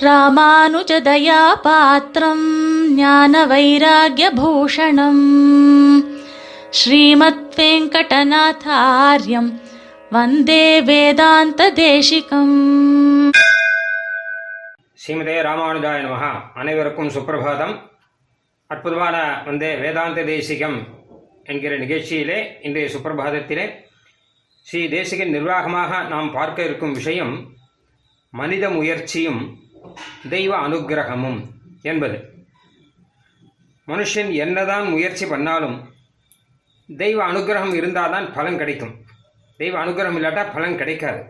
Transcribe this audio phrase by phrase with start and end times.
[0.00, 2.48] ராமானுஜதயாபாத்திரம்
[2.88, 5.22] ஞான வைராகியபூஷணம்
[6.70, 9.60] ஸ்ரீமத் வெங்கடநாதாரியம்
[10.10, 12.56] வந்தே வேதாந்த தேசிகம்
[15.00, 16.50] ஸ்ரீமதே ராமானுஜாய நமஹா.
[16.54, 17.82] அனைவருக்கும் சுப்பிரபாதம்.
[18.66, 20.86] அற்புதமான வந்து வேதாந்த தேசிகம்
[21.44, 23.74] என்கிற நிகழ்ச்சியிலே இன்றைய சுப்பிரபாதத்திலே
[24.62, 27.54] ஸ்ரீ தேசிகன் நிர்வாகமாக நாம் பார்க்க இருக்கும் விஷயம்
[28.30, 29.68] மனித முயற்சியும்
[30.28, 31.38] தெய்வ அனுக்கிரகமும்
[31.82, 32.16] என்பது.
[33.88, 35.92] மனுஷன் என்னதான் முயற்சி பண்ணாலும்
[36.88, 39.04] தெய்வ அனுக்கிரகம் இருந்தால் தான் பலன் கிடைக்கும்.
[39.56, 41.22] தெய்வ அனுக்கிரகம் இல்லாட்டா பலன் கிடைக்காது.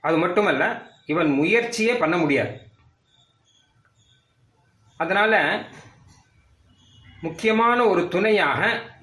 [0.00, 2.60] அது மட்டுமல்ல இவன் முயற்சியே பண்ண முடியாது.
[4.96, 5.68] அதனால்
[7.20, 8.60] முக்கியமான ஒரு துணையாக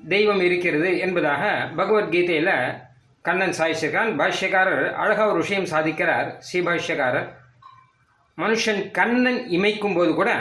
[0.07, 2.81] தெய்வம் இருக்கிறது என்பதாக பகவத்கீதையில்
[3.21, 6.35] கண்ணன் சாய்ச்சிருக்கான் பாஷ்யக்காரர் அழகாக ஒரு விஷயம் சாதிக்கிறார்.
[6.47, 7.41] ஸ்ரீபாஷ்யக்காரர்
[8.37, 10.31] மனுஷன் கண்ணன் இமைக்கும் போது கூட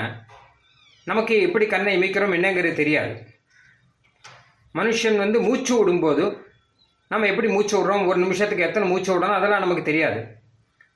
[1.07, 3.15] நமக்கு எப்படி கண்ணை இமைக்கிறோம் என்னங்கிறது தெரியாது.
[4.75, 6.25] மனுஷன் வந்து மூச்சு விடும்போது
[7.11, 8.05] நம்ம எப்படி மூச்சு விடுறோம்?
[8.11, 10.21] ஒரு நிமிஷத்துக்கு எத்தனை மூச்சு விடுறோம் அதெல்லாம் நமக்கு தெரியாது.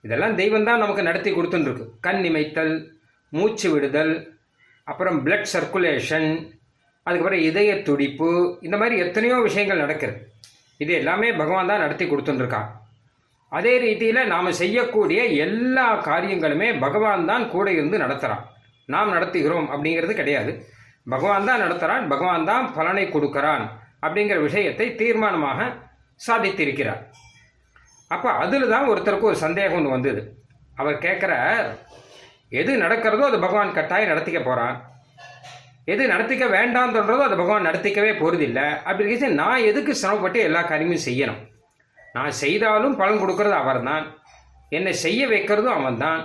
[0.05, 2.75] இதெல்லாம் தெய்வம் தான் நமக்கு நடத்தி கொடுத்துருக்கு கண் இமைத்தல்
[3.33, 4.15] மூச்சு விடுதல்
[4.87, 6.29] அப்புறம் பிளட் சர்க்குலேஷன்
[7.07, 8.29] அதுக்கப்புறம் இதய துடிப்பு
[8.67, 10.21] இந்த மாதிரி எத்தனையோ விஷயங்கள் நடக்கிறது
[10.81, 12.69] இது எல்லாமே பகவான் தான் நடத்தி கொடுத்துட்டுருக்கான்
[13.53, 18.45] அதே ரீதியில் நாம் செய்யக்கூடிய எல்லா காரியங்களுமே பகவான் தான் கூட இருந்து நடத்துகிறான்
[18.89, 20.53] நாம் நடத்துகிறோம் அப்படிங்கிறது கிடையாது.
[21.09, 23.65] பகவான் தான் நடத்துகிறான் பகவான் தான் பலனை கொடுக்கிறான்
[24.01, 25.69] அப்படிங்கிற விஷயத்தை தீர்மானமாக
[26.21, 27.01] சாதித்திருக்கிறார்.
[28.09, 30.21] அப்போ அதில் தான் ஒருத்தருக்கு ஒரு சந்தேகம் ஒன்று வந்தது.
[30.77, 31.67] அவர் கேட்குறார்
[32.61, 34.77] எது நடக்கிறதோ அது பகவான் கட்டாயம் நடத்திக்க போகிறான்
[35.85, 41.43] எது நடத்திக்க வேண்டாம் சொல்கிறதோ அது பகவான் நடத்திக்கவே போகிறதில்ல அப்படி நான் எதுக்கு சிரமப்பட்டு எல்லா காரியமும் செய்யணும்?
[42.17, 44.05] நான் செய்தாலும் பலன் கொடுக்கறது அவர் தான்
[44.77, 46.21] என்னை செய்ய வைக்கிறதும் அவன் தான்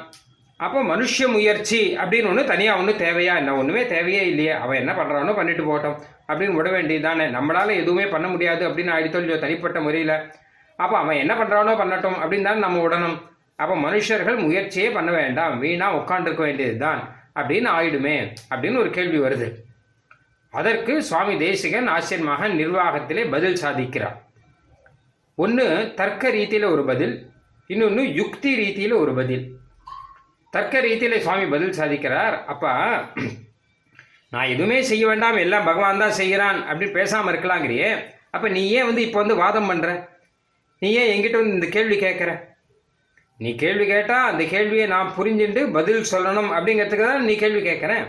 [0.59, 3.53] அப்போ மனுஷ முயற்சி அப்படின்னு ஒன்று தனியாக ஒன்றும் தேவையா என்ன?
[3.59, 4.53] ஒன்றுமே தேவையே இல்லையே.
[4.63, 5.97] அவன் என்ன பண்ணுறானோ பண்ணிட்டு போகட்டும்
[6.29, 10.15] அப்படின்னு விட வேண்டியது தானே நம்மளால் எதுவுமே பண்ண முடியாது அப்படின்னு ஆயிடுத்தோ தனிப்பட்ட முறையில்.
[10.79, 13.17] அப்போ அவன் என்ன பண்ணுறானோ பண்ணட்டும் அப்படின்னு தான் நம்ம விடணும்.
[13.59, 15.55] அப்போ மனுஷர்கள் முயற்சியே பண்ண வேண்டாம்.
[15.63, 17.01] வீணாக உட்காந்துருக்க வேண்டியது தான்
[17.39, 18.15] அப்படின்னு ஆயிடுமே
[18.51, 19.47] அப்படின்னு ஒரு கேள்வி வருது.
[20.53, 24.17] அதற்கு சுவாமி தேசிகன் ஆச்சரியமாக நிர்வாகத்திலே பதில் சாதிக்கிறார்.
[25.43, 25.65] ஒன்று
[25.99, 27.13] தர்க்க ரீதியில் ஒரு பதில்
[27.69, 29.43] இன்னொன்று யுக்தி ரீதியில் ஒரு பதில்.
[30.53, 32.35] தர்க்க ரீதியில் சுவாமி பதில் சாதிக்கிறார்.
[32.51, 32.71] அப்போ
[34.33, 37.89] நான் எதுவுமே செய்ய வேண்டாம் எல்லாம் பகவான் தான் செய்கிறான் அப்படின்னு பேசாமல் இருக்கலாங்கிறியே.
[38.35, 39.89] அப்போ நீ ஏன் வந்து இப்போ வந்து வாதம் பண்ணுற
[40.81, 42.31] நீ ஏன் என்கிட்ட வந்து இந்த கேள்வி கேட்குற?
[43.39, 48.05] நீ கேள்வி கேட்டால் அந்த கேள்வியை நான் புரிஞ்சுட்டு பதில் சொல்லணும் அப்படிங்கிறதுக்கு தான் நீ கேள்வி கேட்குறேன்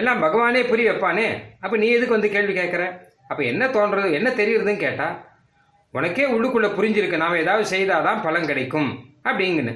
[0.00, 1.28] எல்லாம் பகவானே புரிய வைப்பானே.
[1.64, 2.84] அப்போ நீ எதுக்கு வந்து கேள்வி கேட்குற?
[3.30, 5.16] அப்போ என்ன தோன்றது என்ன தெரியுறதுன்னு கேட்டால்
[5.94, 8.90] உனக்கே உள்ளுக்குள்ளே புரிஞ்சிருக்கு நாம் ஏதாவது செய்தாதான் பலன் கிடைக்கும்
[9.24, 9.74] அப்படிங்குன்னு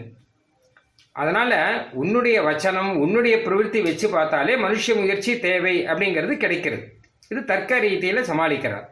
[1.13, 1.57] அதனால்
[1.93, 6.85] உன்னுடைய வச்சனம் உன்னுடைய பிரவೃತ್ತಿ வச்சு பார்த்தாலே மனுஷ முயற்சி தேவை அப்படிங்கிறது கிடைக்கிறது.
[7.29, 8.87] இது தர்க்க ரீதியில் சமாளிக்கிறார்.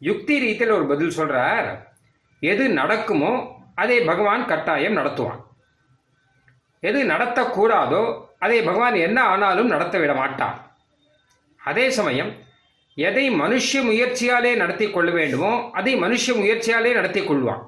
[0.00, 1.68] யுக்தி ரீதியில் ஒரு பதில் சொல்கிறார்
[2.40, 3.32] எது நடக்குமோ
[3.74, 5.40] அதை பகவான் கட்டாயம் நடத்துவான்.
[6.80, 8.02] எது நடத்தக்கூடாதோ
[8.38, 10.56] அதை பகவான் என்ன ஆனாலும் நடத்த விட மாட்டான்
[11.60, 12.32] அதே சமயம்
[12.94, 17.62] எதை மனுஷ முயற்சியாலே நடத்தி கொள்ள வேண்டுமோ அதை மனுஷ முயற்சியாலே நடத்தி கொள்வான்.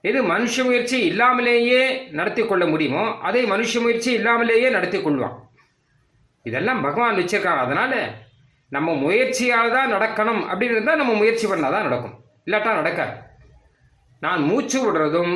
[0.00, 5.36] எது மனுஷ முயற்சி இல்லாமலேயே நடத்தி கொள்ள முடியுமோ அதை மனுஷ முயற்சி இல்லாமலேயே நடத்தி கொள்வான்.
[6.42, 8.22] இதெல்லாம் பகவான் வச்சிருக்காங்க அதனால
[8.68, 12.24] நம்ம முயற்சியால் தான் நடக்கணும் அப்படின்னு இருந்தால் நம்ம முயற்சி பண்ணால் தான் நடக்கும்.
[12.46, 13.14] இல்லாட்டா நடக்காது.
[14.20, 15.34] நான் மூச்சு விடுறதும்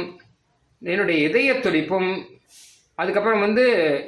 [0.80, 2.10] என்னுடைய இதய துடிப்பும்
[3.00, 3.64] அதுக்கப்புறம் வந்து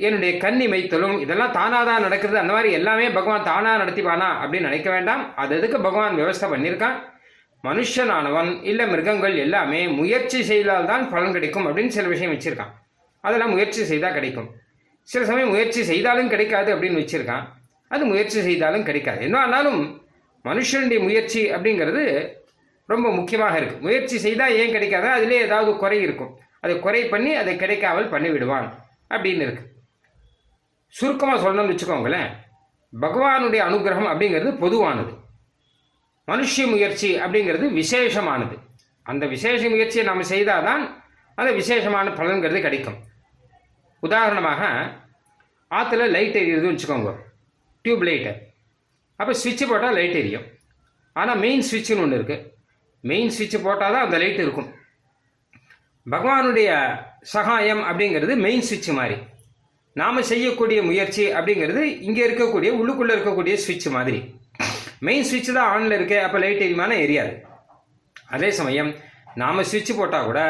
[0.06, 4.88] என்னுடைய கண்ணி மைத்தலும் இதெல்லாம் தானாக தான் நடக்கிறது அந்த மாதிரி எல்லாமே பகவான் தானாக நடத்திப்பானா அப்படின்னு நினைக்க
[4.94, 5.22] வேண்டாம்.
[5.42, 6.96] அது எதுக்கு பகவான் விவஸ்தை பண்ணியிருக்கான்
[7.68, 12.74] மனுஷனானவன் இல்லை மிருகங்கள் எல்லாமே முயற்சி செய்தால் தான் பலன் கிடைக்கும் அப்படின்னு சில விஷயம் வச்சுருக்கான்.
[13.24, 14.50] அதெல்லாம் முயற்சி செய்தால் கிடைக்கும்.
[15.08, 17.46] சில சமயம் முயற்சி செய்தாலும் கிடைக்காது அப்படின்னு வச்சுருக்கான்.
[17.94, 19.20] அது முயற்சி செய்தாலும் கிடைக்காது.
[19.26, 19.80] என்ன ஆனாலும்
[20.44, 22.04] மனுஷனுடைய முயற்சி அப்படிங்கிறது
[22.92, 25.08] ரொம்ப முக்கியமாக இருக்குது முயற்சி செய்தால் ஏன் கிடைக்காது?
[25.16, 26.32] அதிலே ஏதாவது குறை இருக்கும்.
[26.64, 28.68] அதை குறை பண்ணி அதை கிடைக்காமல் பண்ணிவிடுவான்.
[29.14, 29.64] அப்படின்னு இருக்கு.
[30.94, 32.30] சுருக்கமாக சொல்லணும்னு வச்சுக்கோங்களேன்.
[32.92, 35.12] பகவானுடைய அனுகிரகம் அப்படிங்கிறது பொதுவானது.
[36.30, 38.56] மனுஷ முயற்சி அப்படிங்கிறது விசேஷமானது.
[39.02, 40.82] அந்த விசேஷ முயற்சியை நம்ம செய்தால் தான்
[41.34, 42.98] அந்த விசேஷமான பலன்கிறது கிடைக்கும்.
[44.02, 44.62] உதாரணமாக
[45.70, 47.12] ஆற்றுல லைட் எரியுதுன்னு வச்சுக்கோங்க.
[47.84, 48.32] டியூப் லைட்டு
[49.20, 50.46] அப்போ சுவிட்சு போட்டால் லைட் எரியும்.
[51.12, 52.44] ஆனால் மெயின் சுவிட்சுன்னு ஒன்று இருக்குது
[53.10, 54.68] மெயின் சுவிட்சு போட்டால் தான் அந்த லைட் இருக்கும்.
[56.10, 56.70] பகவானுடைய
[57.20, 59.16] சகாயம் அப்படிங்கிறது மெயின் சுவிட்ச் மாதிரி.
[59.92, 64.34] நாம் செய்யக்கூடிய முயற்சி அப்படிங்கிறது இங்கே இருக்கக்கூடிய உள்ளுக்குள்ளே இருக்கக்கூடிய சுவிட்ச் மாதிரி.
[64.98, 67.40] மெயின் சுவிட்ச் தான் ஆனில் இருக்கு அப்போ லைட் எரியுமான எரியாது.
[68.28, 68.94] அதே சமயம்
[69.34, 70.40] நாம் சுவிட்ச் போட்டால் கூட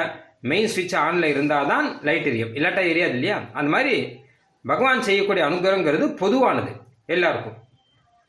[0.40, 2.54] மெயின் சுவிட்ச் ஆனில் இருந்தால் தான் லைட் எரியும்.
[2.54, 3.44] இல்லாட்டா எரியாது இல்லையா?
[3.52, 4.18] அந்த மாதிரி
[4.66, 6.70] பகவான் செய்யக்கூடிய அனுகிரகங்கிறது பொதுவானது
[7.06, 7.56] எல்லாருக்கும்.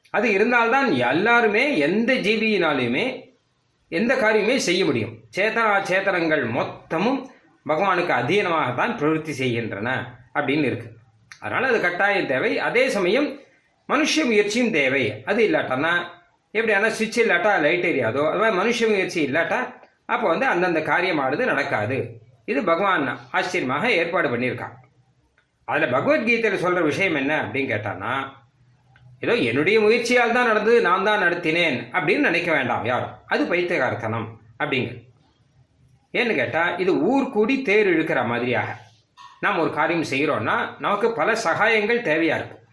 [0.10, 3.31] அது இருந்தால்தான் எல்லாருமே எந்த ஜீவியினாலையுமே
[3.98, 5.14] எந்த காரியமே செய்ய முடியும்.
[5.38, 7.20] சேத்தனா சேத்தனங்கள் மொத்தமும்
[7.70, 9.90] பகவானுக்கு அதீனமாகத்தான் பிரவருத்தி செய்கின்றன
[10.38, 10.90] அப்படின்னு இருக்கு.
[11.44, 12.52] அதனால் அது கட்டாயம் தேவை.
[12.68, 13.28] அதே சமயம்
[13.92, 15.04] மனுஷ முயற்சியும் தேவை.
[15.30, 15.94] அது இல்லாட்டன்னா
[16.58, 19.60] எப்படி ஆனால் சுவிட்ச் இல்லாட்டா லைட் எரியாதோ அது மாதிரி மனுஷ முயற்சி இல்லாட்டா
[20.14, 21.98] அப்போ வந்து அந்தந்த காரியமானது நடக்காது.
[22.52, 23.06] இது பகவான்
[23.38, 24.76] ஆச்சரியமாக ஏற்பாடு பண்ணியிருக்கான்.
[25.72, 28.14] அதில் பகவத்கீதையில் சொல்கிற விஷயம் என்ன அப்படின்னு கேட்டான்னா
[29.24, 33.16] ஏதோ என்னுடைய முயற்சியால் தான் நடந்தது நான் தான் நடத்தினேன் அப்படின்னு நினைக்க வேண்டாம் யாரும்.
[33.34, 34.28] அது பைத்தியகார்த்தனம்
[34.62, 34.92] அப்படிங்க.
[36.20, 38.72] ஏன்னு கேட்டால் இது ஊர் கூடி தேர் இழுக்கிற மாதிரியாக.
[39.44, 42.66] நாம் ஒரு காரியம் செய்கிறோன்னா நமக்கு பல சகாயங்கள் தேவையாக இருக்கும்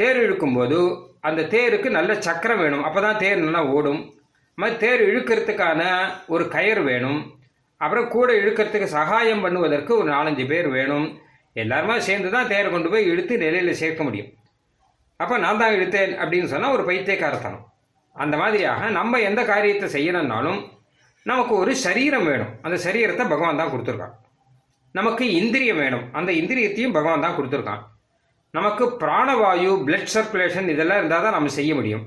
[0.00, 0.80] தேர் இழுக்கும்போது
[1.28, 2.84] அந்த தேருக்கு நல்ல சக்கரம் வேணும்.
[2.88, 4.02] அப்போ தான் தேர் நல்லா ஓடும்.
[4.58, 5.80] மாதிரி தேர் இழுக்கிறதுக்கான
[6.34, 7.20] ஒரு கயர் வேணும்.
[7.80, 11.08] அப்புறம் கூட இழுக்கிறதுக்கு சகாயம் பண்ணுவதற்கு ஒரு நாலஞ்சு பேர் வேணும்.
[11.62, 14.30] எல்லாருமே சேர்ந்து தான் தேரை கொண்டு போய் இழுத்து நிலையில் சேர்க்க முடியும்.
[15.22, 17.64] அப்போ நான் தான் எடுத்தேன் அப்படின்னு சொன்னால் ஒரு பைத்தியக்காரத்தனம்.
[18.16, 20.60] அந்த மாதிரியாக நம்ம எந்த காரியத்தை செய்யணும்னாலும்
[21.30, 22.52] நமக்கு ஒரு சரீரம் வேணும்.
[22.66, 24.14] அந்த சரீரத்தை பகவான் தான் கொடுத்துருக்கான்.
[24.98, 26.04] நமக்கு இந்திரியம் வேணும்.
[26.18, 27.82] அந்த இந்திரியத்தையும் பகவான் தான் கொடுத்துருக்கான்.
[28.56, 32.04] நமக்கு பிராணவாயு பிளட் சர்க்குலேஷன் இதெல்லாம் இருந்தால் தான் நம்ம செய்ய முடியும்.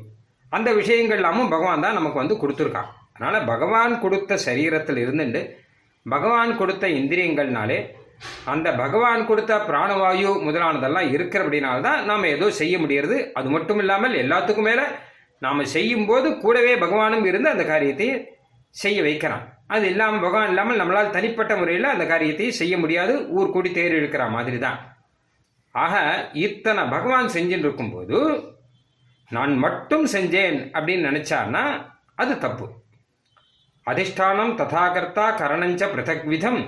[0.58, 2.90] அந்த விஷயங்கள் எல்லாமும் பகவான் தான் நமக்கு வந்து கொடுத்துருக்கான்.
[3.16, 5.42] அதனால் பகவான் கொடுத்த சரீரத்தில் இருந்துட்டு
[6.06, 7.78] பகவான் கொடுத்த இந்திரியங்கள்னாலே
[8.54, 14.68] அந்த பகவான் கொடுத்த பிராணவாயு முதலானதெல்லாம் இருக்கிறபடினால தான் நாம் ஏதோ செய்ய முடியறது அது மட்டும் இல்லாமல் எல்லாத்துக்கும்
[14.70, 14.86] மேலே
[15.46, 18.08] நாம் செய்யும்போது கூடவே பகவானும் இருந்து அந்த காரியத்தை
[18.82, 19.46] செய்ய வைக்கிறான்.
[19.74, 23.14] அது இல்லாமல் பகவான் இல்லாமல் நம்மளால் தனிப்பட்ட முறையில் அந்த காரியத்தை செய்ய முடியாது.
[23.38, 24.80] ஊர் கூடி தேர் இழுக்கிற மாதிரி தான்
[25.76, 25.96] ஆக
[26.46, 28.18] இத்தனை பகவான் செஞ்சுட்டு இருக்கும்போது
[29.32, 31.64] நான் மட்டும் செஞ்சேன் அப்படின்னு நினச்சான்னா
[32.24, 32.66] அது தப்பு.
[33.88, 36.62] அதிஷ்டானம் ததாகர்த்தா கரணஞ்ச பிருத்தக் விதம்.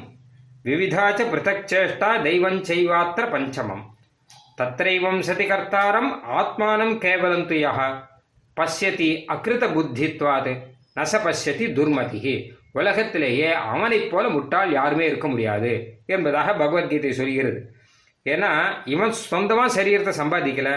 [0.65, 3.83] விவிதாச்ச பிருத்தக்சேஷ்டா சேஷ்டா செய்வாத்திர பஞ்சமம்
[4.59, 6.09] தத்ரைவம் சதி கர்த்தாரம்
[6.39, 7.73] ஆத்மானம் கேவலம் துயா
[8.57, 10.53] பசியதி அகிருத புத்தித்வாது
[10.97, 12.33] நச பசியதி துர்மதி
[12.73, 15.71] உலகத்திலேயே அவனைப் போல முட்டாள் யாருமே இருக்க முடியாது
[16.05, 17.59] என்பதாக பகவத்கீதை சொல்கிறது.
[18.25, 18.51] ஏன்னா
[18.85, 20.71] இவன் சொந்தமாக சரீரத்தை சம்பாதிக்கல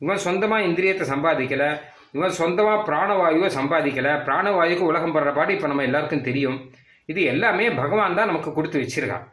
[0.00, 1.64] இவன் சொந்தமாக இந்திரியத்தை சம்பாதிக்கல
[2.12, 6.58] இவன் சொந்தமாக பிராணவாயுவை சம்பாதிக்கல பிராணவாயுக்கு உலகம் படுற பாடு இப்போ நம்ம எல்லாருக்கும் தெரியும்.
[7.08, 9.26] இது எல்லாமே பகவான் தான் நமக்கு கொடுத்து வச்சிருக்கான்.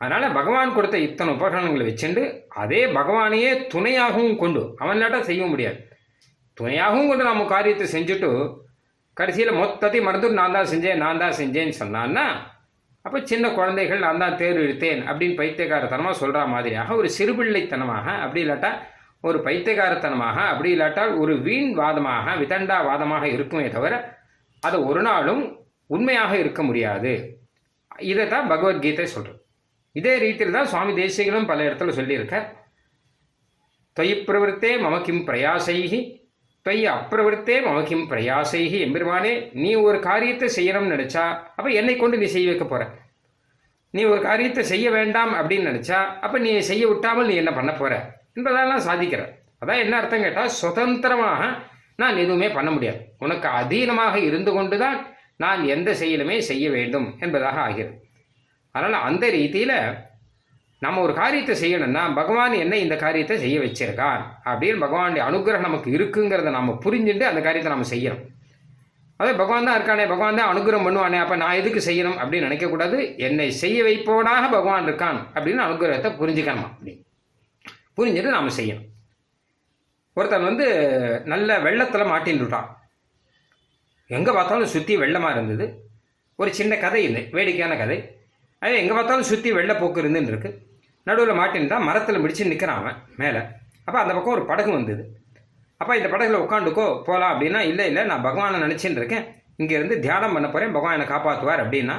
[0.00, 2.22] அதனால் பகவான் கொடுத்த இத்தனை உபகரணங்களை வச்சுண்டு
[2.62, 5.78] அதே பகவானையே துணையாகவும் கொண்டு அவன்லாட்டா செய்ய முடியாது.
[6.56, 8.30] துணையாகவும் கொண்டு நம்ம காரியத்தை செஞ்சுட்டு
[9.16, 12.24] கடைசியில் மொத்தத்தையும் மறந்துட்டு நான் தான் செஞ்சேன் நான் தான் செஞ்சேன்னு சொன்னான்னா
[13.04, 18.70] அப்போ சின்ன குழந்தைகள் நான் தான் தேர் எடுத்தேன் அப்படின்னு பைத்தியக்காரத்தனமாக சொல்கிற மாதிரியாக ஒரு சிறுபிள்ளைத்தனமாக அப்படி இல்லாட்டா
[19.24, 23.94] ஒரு பைத்தியகாரத்தனமாக அப்படி இல்லாட்டால் ஒரு வீண் வாதமாக விதண்டா வாதமாக இருக்குமே தவிர
[24.62, 25.42] அது ஒரு நாளும்
[25.90, 27.12] உண்மையாக இருக்க முடியாது.
[28.12, 29.40] இதை தான் பகவத்கீதை சொல்கிறது
[29.94, 32.36] இதே ரீதியில் தான் சுவாமி தேசிகளும் பல இடத்துல சொல்லியிருக்க.
[33.96, 36.00] தொய் பிரவருத்தே மமக்கிம் பிரயாசைகி
[36.66, 41.24] தொய் அப்பிரவருத்தே மமக்கிம் பிரயாசைகி எம்பெருமானே நீ ஒரு காரியத்தை செய்யணும்னு நினச்சா
[41.56, 42.84] அப்போ என்னை கொண்டு நீ செய்ய வைக்க போகிற
[43.94, 47.94] நீ ஒரு காரியத்தை செய்ய வேண்டாம் அப்படின்னு நினச்சா அப்போ நீ செய்ய விட்டாமல் நீ என்ன பண்ண போகிற
[48.36, 49.22] என்பதெல்லாம் சாதிக்கிற.
[49.62, 51.42] அதான் என்ன அர்த்தம் கேட்டால் சுதந்திரமாக
[52.02, 53.00] நான் எதுவுமே பண்ண முடியாது.
[53.24, 54.98] உனக்கு அதீனமாக இருந்து கொண்டு தான்
[55.40, 57.94] நான் எந்த செயலுமே செய்ய வேண்டும் என்பதாக ஆகிறது.
[58.74, 59.78] அதனால் அந்த ரீதியில்
[60.84, 66.50] நம்ம ஒரு காரியத்தை செய்யணும்னா பகவான் என்ன இந்த காரியத்தை செய்ய வச்சிருக்கான் அப்படின்னு பகவானுடைய அனுகிரகம் நமக்கு இருக்குங்கிறத
[66.56, 68.24] நம்ம புரிஞ்சுட்டு அந்த காரியத்தை நம்ம செய்யணும்.
[69.20, 73.46] அதே பகவான் தான் இருக்கானே பகவான் தான் அனுகிரகம் பண்ணுவானே அப்போ நான் எதுக்கு செய்யணும் அப்படின்னு நினைக்கக்கூடாது என்னை
[73.62, 76.92] செய்ய வைப்போனாக பகவான் இருக்கான் அப்படின்னு அனுகிரகத்தை புரிஞ்சுக்கணுமா அப்படி?
[77.98, 78.88] புரிஞ்சுட்டு நாம் செய்யணும்.
[80.16, 80.66] ஒருத்தன் வந்து
[81.32, 82.68] நல்ல வெள்ளத்தில் மாட்டின்னுட்டான்
[84.10, 85.66] எங்கே பார்த்தாலும் சுற்றி வெள்ளமாக இருந்தது.
[86.38, 87.98] ஒரு சின்ன கதை இல்லை வேடிக்கையான கதை.
[88.62, 90.50] அது எங்கே பார்த்தாலும் சுற்றி வெள்ளப்போக்கு இருந்துன்னு இருக்கு.
[91.06, 93.40] நடுவில் மாட்டின்ட்டான் மரத்தில் பிடிச்சு நிற்கிறான் அவன் மேலே.
[93.86, 95.02] அப்போ அந்த பக்கம் ஒரு படகு வந்தது.
[95.80, 99.24] அப்போ இந்த படகுல உட்காந்துக்கோ போகலாம் அப்படின்னா இல்லை இல்லை நான் பகவானை நினச்சின்னு இருக்கேன்.
[99.62, 101.96] இங்கேருந்து தியானம் பண்ண போகிறேன் பகவான் என்னை காப்பாற்றுவார் அப்படின்னா.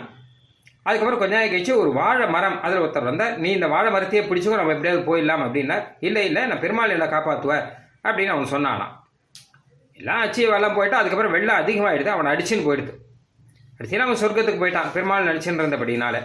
[0.86, 4.60] அதுக்கப்புறம் கொஞ்ச நாள் கழிச்சு ஒரு வாழை மரம் அதில் ஒருத்தர் வந்தால் நீ இந்த வாழை மரத்தையே பிடிச்சிக்கோ
[4.60, 7.66] நம்ம எப்படியாவது போயிடலாம் அப்படின்னா இல்லை இல்லை நான் பெருமாள் என்னை காப்பாற்றுவார்
[8.04, 8.94] அப்படின்னு அவன் சொன்னானான்
[10.00, 12.92] எல்லாம் அச்சீவ் எல்லாம் போயிட்டு அதுக்கப்புறம் வெள்ளம் அதிகமாகிடுது அவனை அடிச்சுன்னு போயிடுது.
[13.78, 16.18] அடிச்சுன்னு அவன் சொர்க்கத்துக்கு போயிட்டான் பெருமாள் நடிச்சுன்னு இருந்தபடினால.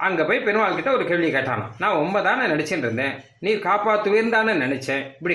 [0.00, 4.52] அங்கே போய் பெருமாள் கிட்ட ஒரு கேள்வி கேட்டானா நான் உண்மை தானே நடிச்சுட்டு இருந்தேன் நீ காப்பாற்றுவேன்னு தானே
[4.64, 5.34] நினச்சேன் இப்படி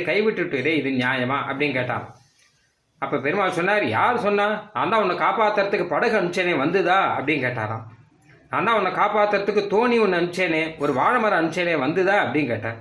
[0.61, 1.37] இதே இது நியாயமா?
[1.49, 2.05] அப்படின்னு கேட்டான்
[3.01, 4.45] அப்போ பெருமாள் சொன்னார் யார் சொன்னா?
[4.75, 6.97] நான் தான் உன்னை காப்பாற்றுறதுக்கு படகு அனுப்பிச்சேனே வந்துதா?
[7.17, 7.83] அப்படின்னு கேட்டாராம்
[8.51, 12.17] நான் தான் உன்னை காப்பாற்றுறதுக்கு தோணி ஒன்று அனுப்பிச்சேனே ஒரு வாழை மரம் அனுப்பிச்சேனே வந்துதா?
[12.25, 12.77] அப்படின்னு கேட்டேன்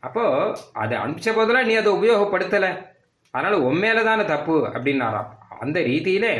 [0.00, 2.72] அப்போது அதை அனுப்பிச்ச போதெல்லாம் நீ அதை உபயோகப்படுத்தலை.
[3.34, 5.30] அதனால் உண்மையில தானே தப்பு அப்படின்னாராம்
[5.62, 6.34] அந்த ரீதியிலே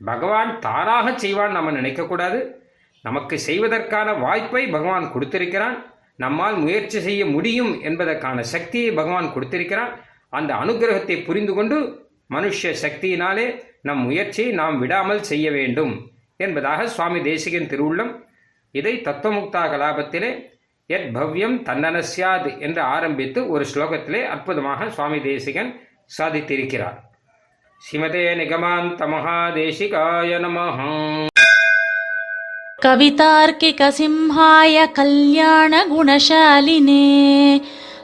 [0.00, 2.38] பகவான் தானாக செய்வான் நம்ம நினைக்கக்கூடாது
[3.04, 5.76] நமக்கு செய்வதற்கான வாய்ப்பை பகவான் கொடுத்திருக்கிறான்.
[6.24, 9.92] நம்மால் முயற்சி செய்ய முடியும் என்பதற்கான சக்தியை பகவான் கொடுத்திருக்கிறான்.
[10.38, 11.76] அந்த அனுகிரகத்தை புரிந்து கொண்டு
[12.34, 13.46] மனுஷ சக்தியினாலே
[13.88, 15.92] நம் முயற்சியை நாம் விடாமல் செய்ய வேண்டும்
[16.44, 18.12] என்பதாக சுவாமி தேசிகன் திருவுள்ளம்.
[18.74, 20.30] இதை தத்துவமுக்தா கலாபத்திலே
[20.90, 25.70] எத் பவ்யம் தன்னனசியாது என்று ஆரம்பித்து ஒரு ஸ்லோகத்திலே அற்புதமாக சுவாமி தேசிகன்
[26.09, 26.99] சாதித்திருக்கிறார்
[27.81, 30.91] ஸ்ரீமதே நிகமாந்த மகாதேசிகாய நமஹா
[32.79, 36.15] कवितार्किकसिंहाय कल्याणगुणशालिने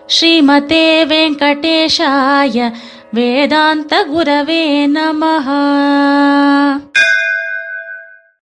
[0.09, 2.57] श्रीमते वेङ्कटेशाय
[3.15, 5.47] वेदान्तगुरवे नमः